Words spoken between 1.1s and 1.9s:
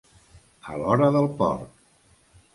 del porc.